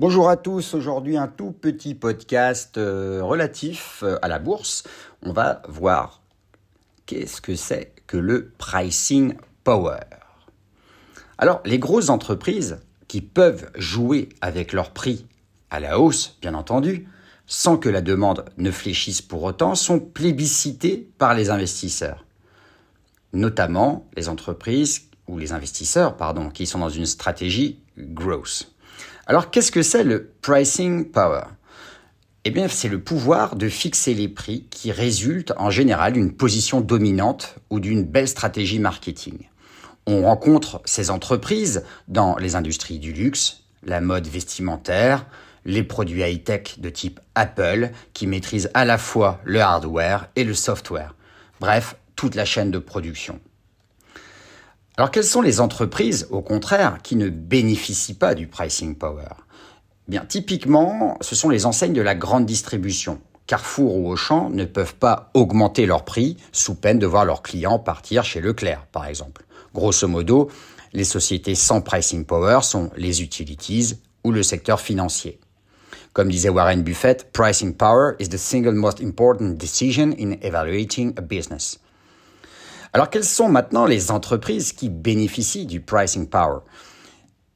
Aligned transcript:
Bonjour 0.00 0.30
à 0.30 0.38
tous, 0.38 0.72
aujourd'hui 0.72 1.18
un 1.18 1.28
tout 1.28 1.52
petit 1.52 1.94
podcast 1.94 2.78
euh, 2.78 3.22
relatif 3.22 4.02
euh, 4.02 4.16
à 4.22 4.28
la 4.28 4.38
bourse. 4.38 4.84
On 5.20 5.34
va 5.34 5.60
voir 5.68 6.22
qu'est-ce 7.04 7.42
que 7.42 7.54
c'est 7.54 7.92
que 8.06 8.16
le 8.16 8.50
pricing 8.56 9.34
power. 9.62 10.00
Alors 11.36 11.60
les 11.66 11.78
grosses 11.78 12.08
entreprises 12.08 12.78
qui 13.08 13.20
peuvent 13.20 13.70
jouer 13.74 14.30
avec 14.40 14.72
leur 14.72 14.92
prix 14.92 15.26
à 15.68 15.80
la 15.80 16.00
hausse, 16.00 16.38
bien 16.40 16.54
entendu, 16.54 17.06
sans 17.44 17.76
que 17.76 17.90
la 17.90 18.00
demande 18.00 18.46
ne 18.56 18.70
fléchisse 18.70 19.20
pour 19.20 19.42
autant, 19.42 19.74
sont 19.74 20.00
plébiscitées 20.00 21.10
par 21.18 21.34
les 21.34 21.50
investisseurs. 21.50 22.24
Notamment 23.34 24.08
les 24.16 24.30
entreprises 24.30 25.10
ou 25.28 25.36
les 25.36 25.52
investisseurs, 25.52 26.16
pardon, 26.16 26.48
qui 26.48 26.64
sont 26.64 26.78
dans 26.78 26.88
une 26.88 27.04
stratégie 27.04 27.82
growth. 27.98 28.72
Alors 29.26 29.50
qu'est-ce 29.50 29.70
que 29.70 29.82
c'est 29.82 30.04
le 30.04 30.32
pricing 30.42 31.10
power? 31.10 31.44
Eh 32.44 32.50
bien, 32.50 32.68
c'est 32.68 32.88
le 32.88 33.02
pouvoir 33.02 33.54
de 33.54 33.68
fixer 33.68 34.14
les 34.14 34.28
prix 34.28 34.66
qui 34.70 34.92
résulte 34.92 35.52
en 35.58 35.70
général 35.70 36.14
d'une 36.14 36.32
position 36.32 36.80
dominante 36.80 37.56
ou 37.68 37.80
d'une 37.80 38.02
belle 38.02 38.28
stratégie 38.28 38.78
marketing. 38.78 39.38
On 40.06 40.22
rencontre 40.22 40.80
ces 40.86 41.10
entreprises 41.10 41.84
dans 42.08 42.36
les 42.36 42.56
industries 42.56 42.98
du 42.98 43.12
luxe, 43.12 43.64
la 43.82 44.00
mode 44.00 44.26
vestimentaire, 44.26 45.26
les 45.66 45.82
produits 45.82 46.22
high-tech 46.22 46.78
de 46.78 46.88
type 46.88 47.20
Apple 47.34 47.90
qui 48.14 48.26
maîtrisent 48.26 48.70
à 48.72 48.86
la 48.86 48.96
fois 48.96 49.40
le 49.44 49.60
hardware 49.60 50.28
et 50.34 50.44
le 50.44 50.54
software. 50.54 51.14
Bref, 51.60 51.96
toute 52.16 52.34
la 52.34 52.46
chaîne 52.46 52.70
de 52.70 52.78
production. 52.78 53.38
Alors 54.96 55.10
quelles 55.10 55.24
sont 55.24 55.42
les 55.42 55.60
entreprises, 55.60 56.26
au 56.30 56.42
contraire, 56.42 56.98
qui 57.02 57.16
ne 57.16 57.28
bénéficient 57.28 58.14
pas 58.14 58.34
du 58.34 58.46
pricing 58.46 58.94
power? 58.94 59.28
Bien, 60.08 60.24
typiquement, 60.26 61.16
ce 61.20 61.34
sont 61.34 61.48
les 61.48 61.66
enseignes 61.66 61.92
de 61.92 62.02
la 62.02 62.14
grande 62.14 62.44
distribution. 62.44 63.20
Carrefour 63.46 63.96
ou 63.96 64.10
Auchan 64.10 64.50
ne 64.50 64.64
peuvent 64.64 64.94
pas 64.94 65.30
augmenter 65.34 65.86
leur 65.86 66.04
prix 66.04 66.36
sous 66.52 66.74
peine 66.74 66.98
de 66.98 67.06
voir 67.06 67.24
leurs 67.24 67.42
clients 67.42 67.78
partir 67.78 68.24
chez 68.24 68.40
Leclerc, 68.40 68.86
par 68.92 69.06
exemple. 69.06 69.44
Grosso 69.74 70.06
modo, 70.08 70.50
les 70.92 71.04
sociétés 71.04 71.54
sans 71.54 71.80
pricing 71.80 72.24
power 72.24 72.60
sont 72.62 72.90
les 72.96 73.22
utilities 73.22 74.00
ou 74.24 74.32
le 74.32 74.42
secteur 74.42 74.80
financier. 74.80 75.38
Comme 76.12 76.28
disait 76.28 76.48
Warren 76.48 76.82
Buffett, 76.82 77.32
pricing 77.32 77.72
power 77.74 78.14
is 78.18 78.28
the 78.28 78.36
single 78.36 78.74
most 78.74 79.00
important 79.00 79.56
decision 79.56 80.12
in 80.18 80.32
evaluating 80.42 81.14
a 81.16 81.20
business. 81.20 81.78
Alors 82.92 83.08
quelles 83.08 83.24
sont 83.24 83.48
maintenant 83.48 83.86
les 83.86 84.10
entreprises 84.10 84.72
qui 84.72 84.88
bénéficient 84.88 85.66
du 85.66 85.80
pricing 85.80 86.28
power? 86.28 86.60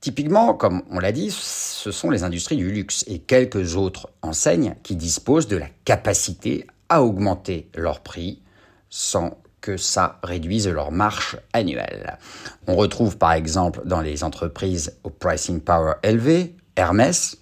Typiquement, 0.00 0.54
comme 0.54 0.82
on 0.90 1.00
l'a 1.00 1.12
dit, 1.12 1.30
ce 1.30 1.90
sont 1.90 2.10
les 2.10 2.22
industries 2.22 2.56
du 2.56 2.70
luxe 2.70 3.04
et 3.08 3.18
quelques 3.18 3.74
autres 3.74 4.10
enseignes 4.22 4.76
qui 4.82 4.96
disposent 4.96 5.48
de 5.48 5.56
la 5.56 5.68
capacité 5.84 6.66
à 6.88 7.02
augmenter 7.02 7.68
leurs 7.74 8.00
prix 8.00 8.42
sans 8.90 9.38
que 9.60 9.76
ça 9.76 10.20
réduise 10.22 10.68
leur 10.68 10.92
marche 10.92 11.36
annuelle. 11.52 12.18
On 12.66 12.76
retrouve 12.76 13.16
par 13.16 13.32
exemple 13.32 13.80
dans 13.86 14.02
les 14.02 14.22
entreprises 14.22 14.98
au 15.04 15.10
pricing 15.10 15.60
power 15.60 15.94
élevé 16.02 16.54
Hermès, 16.76 17.38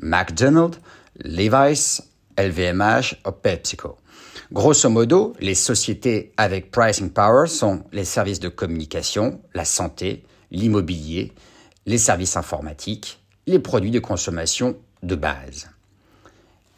McDonald's, 0.00 0.80
Levi's, 1.22 2.02
LVMH 2.38 3.18
ou 3.26 3.30
PepsiCo. 3.30 3.98
Grosso 4.52 4.88
modo, 4.88 5.34
les 5.40 5.54
sociétés 5.54 6.32
avec 6.36 6.70
pricing 6.70 7.10
power 7.10 7.48
sont 7.48 7.84
les 7.92 8.04
services 8.04 8.40
de 8.40 8.48
communication, 8.48 9.40
la 9.54 9.64
santé, 9.64 10.24
l'immobilier, 10.50 11.32
les 11.86 11.98
services 11.98 12.36
informatiques, 12.36 13.20
les 13.46 13.58
produits 13.58 13.90
de 13.90 13.98
consommation 13.98 14.76
de 15.02 15.14
base. 15.14 15.70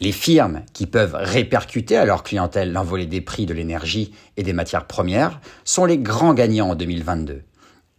Les 0.00 0.12
firmes 0.12 0.62
qui 0.72 0.86
peuvent 0.86 1.16
répercuter 1.18 1.96
à 1.96 2.04
leur 2.04 2.22
clientèle 2.22 2.72
l'envolée 2.72 3.06
des 3.06 3.20
prix 3.20 3.46
de 3.46 3.54
l'énergie 3.54 4.12
et 4.36 4.44
des 4.44 4.52
matières 4.52 4.86
premières 4.86 5.40
sont 5.64 5.84
les 5.84 5.98
grands 5.98 6.34
gagnants 6.34 6.70
en 6.70 6.74
2022. 6.76 7.42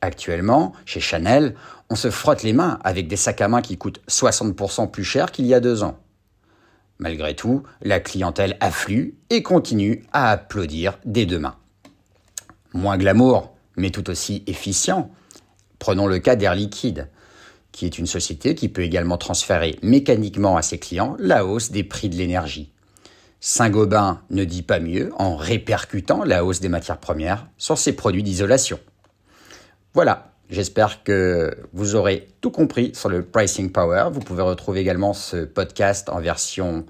Actuellement, 0.02 0.72
chez 0.86 1.02
Chanel, 1.02 1.56
on 1.90 1.96
se 1.96 2.10
frotte 2.10 2.44
les 2.44 2.54
mains 2.54 2.80
avec 2.86 3.10
des 3.10 3.18
sacs 3.18 3.42
à 3.42 3.50
main 3.50 3.62
qui 3.62 3.78
coûtent 3.78 4.02
60% 4.08 4.90
plus 4.90 5.04
cher 5.04 5.32
qu'il 5.32 5.46
y 5.46 5.54
a 5.54 5.60
deux 5.60 5.84
ans. 5.84 6.00
Malgré 7.00 7.34
tout, 7.34 7.64
la 7.82 8.02
clientèle 8.02 8.58
afflue 8.60 9.16
et 9.30 9.42
continue 9.42 10.04
à 10.12 10.32
applaudir 10.32 11.00
des 11.06 11.26
deux 11.26 11.40
mains. 11.40 11.56
Moins 12.74 12.98
glamour, 12.98 13.56
mais 13.78 13.90
tout 13.90 14.10
aussi 14.10 14.44
efficient, 14.48 15.10
prenons 15.80 16.08
le 16.08 16.20
cas 16.20 16.36
d'Air 16.36 16.56
Liquide, 16.56 17.08
qui 17.72 17.86
est 17.86 17.98
une 17.98 18.06
société 18.06 18.54
qui 18.54 18.68
peut 18.68 18.84
également 18.84 19.18
transférer 19.18 19.80
mécaniquement 19.82 20.58
à 20.58 20.62
ses 20.62 20.78
clients 20.78 21.16
la 21.20 21.46
hausse 21.46 21.72
des 21.72 21.86
prix 21.86 22.10
de 22.10 22.16
l'énergie. 22.16 22.72
Saint-Gobain 23.40 24.22
ne 24.30 24.44
dit 24.44 24.64
pas 24.64 24.82
mieux 24.82 25.14
en 25.18 25.38
répercutant 25.38 26.26
la 26.26 26.44
hausse 26.44 26.60
des 26.60 26.68
matières 26.68 27.00
premières 27.00 27.48
sur 27.58 27.78
ses 27.78 27.94
produits 27.94 28.24
d'isolation. 28.24 28.80
Voilà, 29.94 30.29
j'espère 30.50 31.04
que 31.04 31.56
vous 31.74 31.96
aurez 31.96 32.28
tout 32.42 32.52
compris 32.52 32.92
sur 32.94 33.10
le 33.10 33.24
pricing 33.24 33.72
power. 33.72 34.10
Vous 34.12 34.20
pouvez 34.20 34.44
retrouver 34.44 34.82
également 34.82 35.14
ce 35.14 35.46
podcast 35.46 36.10
en 36.10 36.20
version 36.20 36.86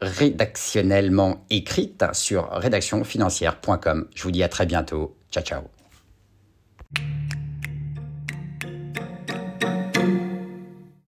rédactionnellement 0.00 1.44
écrite 1.50 2.04
sur 2.12 2.50
rédactionfinancière.com. 2.50 4.08
Je 4.14 4.22
vous 4.22 4.30
dis 4.30 4.42
à 4.42 4.48
très 4.48 4.66
bientôt. 4.66 5.16
Ciao 5.30 5.42
ciao. 5.44 5.75